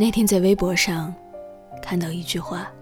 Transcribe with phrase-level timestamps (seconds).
[0.00, 1.14] 那天在微博上
[1.82, 2.72] 看到一句话，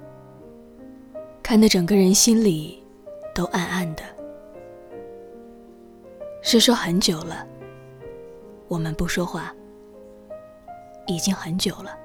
[1.42, 2.80] 看得整个人心里
[3.34, 4.04] 都暗暗的。
[6.42, 7.44] 是说很久了，
[8.68, 9.52] 我们不说话，
[11.08, 11.98] 已经很久了。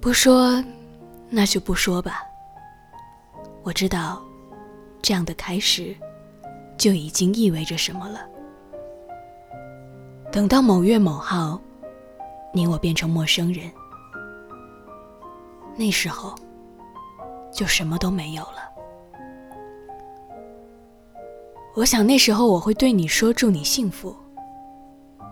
[0.00, 0.64] 不说，
[1.28, 2.22] 那就不说吧。
[3.64, 4.22] 我知道，
[5.02, 5.96] 这样的开始，
[6.78, 8.20] 就已经意味着什么了。
[10.30, 11.60] 等到某月某号，
[12.52, 13.70] 你我变成陌生人，
[15.76, 16.34] 那时候，
[17.52, 18.68] 就什么都没有了。
[21.76, 24.14] 我想那时候我会对你说“祝你幸福”。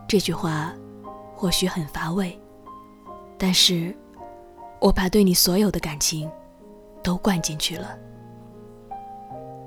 [0.07, 0.73] 这句话，
[1.35, 2.39] 或许很乏味，
[3.37, 3.95] 但是，
[4.81, 6.31] 我把对你所有的感情，
[7.03, 7.99] 都灌进去了。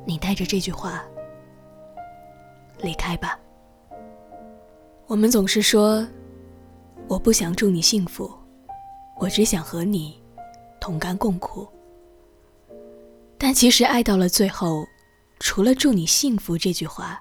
[0.06, 1.04] 你带着这句话
[2.80, 3.38] 离开吧。
[5.06, 6.08] 我们总是说，
[7.12, 8.32] 我不想祝你幸福，
[9.18, 10.18] 我只想和你
[10.80, 11.68] 同甘共苦。
[13.38, 14.86] 但其实爱到了最后。
[15.38, 17.20] 除了“祝你幸福”这句话，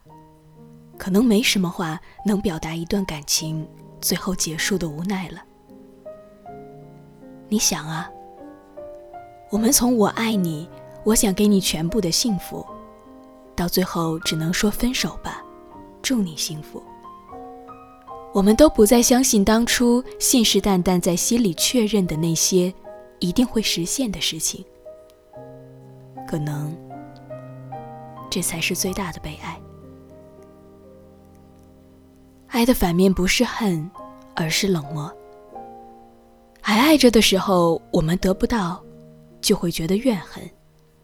[0.99, 3.67] 可能没什么话能表达一段感情
[4.01, 5.43] 最后结束的无奈了。
[7.49, 8.09] 你想啊，
[9.51, 10.69] 我们从“我爱你，
[11.03, 12.65] 我想给你全部的幸福”，
[13.57, 15.43] 到最后只能说分手吧，
[16.03, 16.81] 祝你幸福。
[18.33, 22.73] 我们都不再相信当初信誓旦旦在心里确认的那些
[23.19, 24.65] 一定会实现的事情，
[26.29, 26.75] 可能。
[28.31, 29.61] 这才是最大的悲哀。
[32.47, 33.91] 爱的反面不是恨，
[34.37, 35.13] 而是冷漠。
[36.61, 38.81] 还爱着的时候，我们得不到，
[39.41, 40.49] 就会觉得怨恨，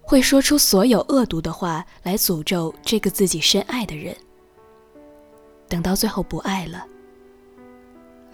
[0.00, 4.16] 会说出所有恶毒的话来诅咒这个自己深爱的人。
[5.68, 6.86] 等到最后不爱了，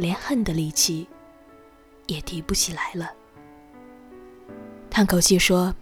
[0.03, 1.07] 连恨的力气
[2.09, 3.13] 也提不起来了，
[4.91, 5.73] 叹口气说。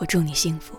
[0.00, 0.76] 我祝你幸福。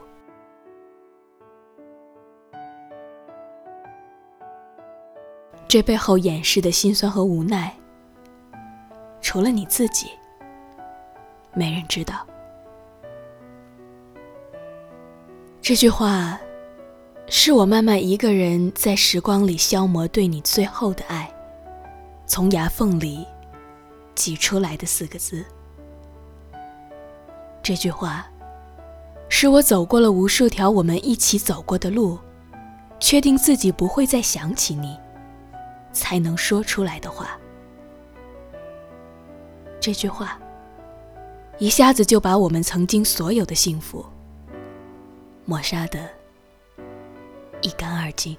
[5.70, 7.74] 这背后掩饰的心酸和无奈，
[9.22, 10.10] 除了你自己，
[11.54, 12.28] 没人知道。
[15.62, 16.38] 这句话，
[17.30, 21.32] 是我慢慢一个人在时光里消磨对你最后的爱，
[22.26, 23.26] 从牙缝里
[24.16, 25.46] 挤出来的四个字。
[27.64, 28.26] 这句话。
[29.32, 32.18] 是我走过了无数条我们一起走过的路，
[33.00, 34.98] 确定自己不会再想起你，
[35.94, 37.38] 才能说出来的话。
[39.80, 40.40] 这句话，
[41.60, 44.04] 一下子就把我们曾经所有的幸福
[45.46, 46.10] 抹杀的
[47.62, 48.36] 一干二净。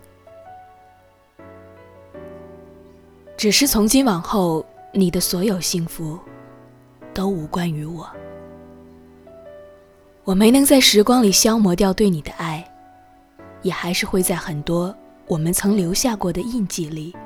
[3.36, 6.19] 只是从今往后，你的所有幸福，
[7.14, 8.09] 都无关于我。
[10.25, 12.62] 我没能在时光里消磨掉对你的爱，
[13.62, 14.94] 也还是会在很多
[15.26, 17.16] 我们曾留下过的印记里，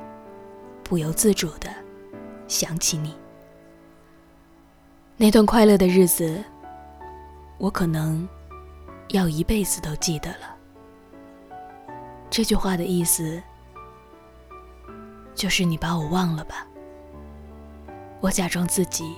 [0.85, 1.69] 不由自主的
[2.47, 3.15] 想起你。
[5.17, 6.43] 那段快乐的日子，
[7.59, 8.27] 我可能
[9.09, 10.57] 要一辈子都记得了。
[12.37, 13.41] 这句话的意思，
[15.37, 16.67] 就是你把我忘了吧。
[18.21, 19.15] 我假装自己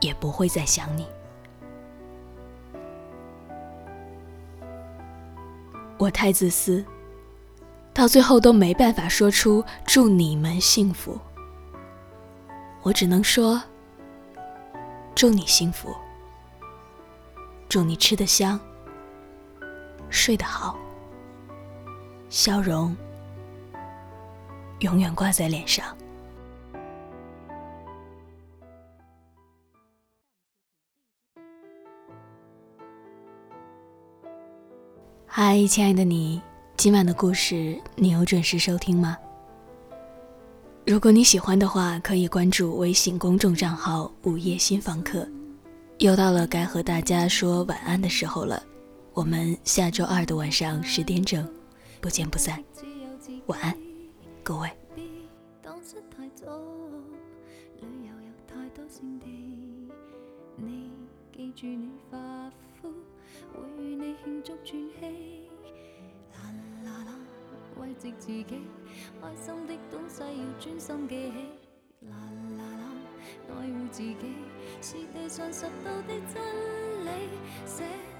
[0.00, 1.06] 也不会再想你。
[5.98, 6.82] 我太自私，
[7.92, 11.20] 到最后都没办法说出祝你们幸福。
[12.80, 13.62] 我只能说，
[15.14, 15.94] 祝你幸福，
[17.68, 18.58] 祝你吃得香，
[20.08, 20.78] 睡得好，
[22.30, 22.96] 笑容
[24.78, 25.84] 永远挂在脸上。
[35.26, 36.40] 嗨，亲爱的你，
[36.76, 39.18] 今晚的故事你有准时收听吗？
[40.86, 45.28] 如果你喜欢的话，可以关注微信公众账号“午夜新房客”。
[45.98, 48.62] 又到了该和大家说晚安的时候了，
[49.14, 51.46] 我们下周二的晚上十点整，
[52.00, 52.64] 不见不散。
[53.46, 53.76] 晚安，
[54.42, 54.70] 各位。
[55.62, 56.58] 当失太多，
[57.80, 59.90] 旅游有太多胜地。
[60.56, 60.92] 你
[61.30, 62.50] 记住你发
[62.80, 62.88] 肤
[63.52, 64.66] 会与你庆祝转
[64.98, 65.50] 机，
[66.32, 66.50] 啦
[66.84, 67.18] 啦啦，
[67.78, 68.44] 慰藉自己，
[69.20, 72.16] 开心的东西要专心记起，啦
[72.56, 72.84] 啦啦，
[73.50, 74.16] 爱护自己
[74.80, 76.42] 是地上拾到的真
[77.04, 77.28] 理。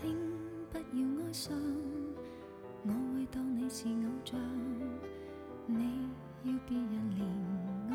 [0.00, 0.16] 请
[0.72, 1.56] 不要哀伤，
[2.84, 4.38] 我会当你是偶像。
[5.66, 6.08] 你
[6.44, 7.20] 要别人怜
[7.92, 7.94] 爱，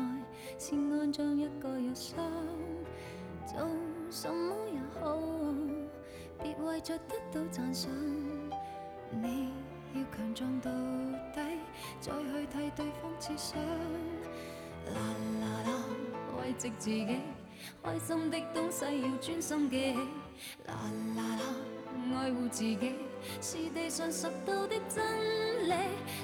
[0.58, 2.16] 是爱像一个药箱。
[3.46, 3.58] 做
[4.10, 5.18] 什么也好，
[6.42, 7.90] 别为着得到赞赏。
[9.10, 9.50] 你
[9.94, 10.70] 要强壮到
[11.34, 11.40] 底，
[12.00, 13.62] 再去替对方设想。
[14.92, 15.00] 啦
[15.40, 15.84] 啦啦，
[16.38, 17.18] 慰藉自己，
[17.82, 19.98] 开心的东西要专心记起。
[20.66, 20.74] 啦
[21.16, 21.42] 啦啦，
[22.12, 22.94] 爱护自己
[23.40, 25.04] 是地上拾到的真
[25.68, 25.74] 理。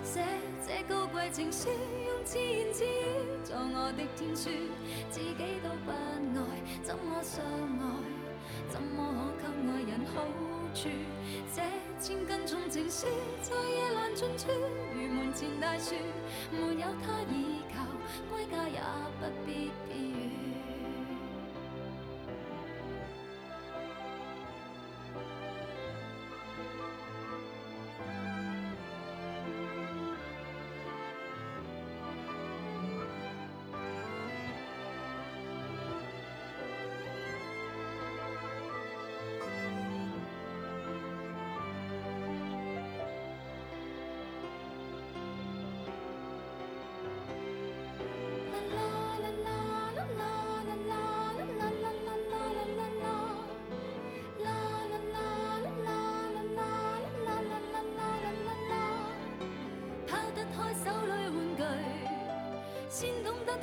[0.05, 0.25] 写
[0.67, 2.89] 这高贵情书，用自言自语
[3.45, 4.51] 做我的天书，
[5.11, 6.41] 自己都不爱，
[6.83, 7.83] 怎么相爱？
[8.69, 10.23] 怎么可给爱人好
[10.75, 10.89] 处？
[11.55, 11.63] 这
[12.01, 13.07] 千斤重情书，
[13.43, 14.49] 在夜阑尽处，
[14.95, 15.95] 如门前大树，
[16.51, 17.87] 没有他倚靠，
[18.31, 18.81] 归家也
[19.19, 19.71] 不必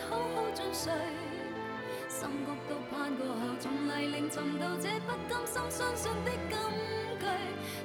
[0.10, 0.92] 好好进睡。
[2.08, 6.58] 心谷都盼过后，从泥泞寻到这不甘心相信的金
[7.20, 7.26] 句。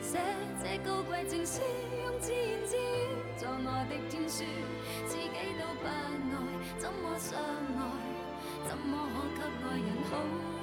[0.00, 0.18] 写
[0.62, 1.60] 这高贵情书，
[2.04, 2.80] 用自言自语
[3.36, 4.44] 做我的天书，
[5.06, 5.28] 自己
[5.58, 5.90] 都不爱，
[6.78, 7.80] 怎么相爱？
[8.68, 10.12] 怎么可给爱人好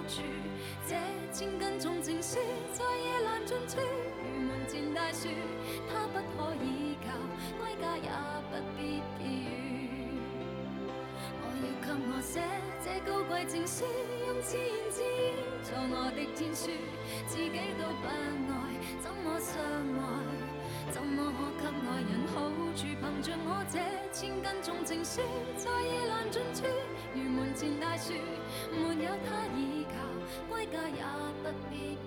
[0.07, 0.21] 处？
[0.87, 0.95] 这
[1.33, 2.37] 千斤重情书，
[2.73, 3.77] 在夜阑尽处，
[4.23, 5.27] 如门前大树，
[13.69, 13.85] 书，
[14.25, 15.05] 用自言自语
[15.61, 16.71] 做我的天书，
[17.27, 20.01] 自己都不爱，怎么相爱？
[20.91, 21.31] 怎么
[21.61, 22.81] 可给爱人好处？
[22.81, 23.77] 凭着我这
[24.11, 25.21] 千斤重情书，
[25.55, 26.65] 在夜阑尽处，
[27.13, 28.13] 如门前大树，
[28.71, 29.93] 没有他依靠，
[30.49, 31.03] 归家也
[31.43, 31.99] 不必。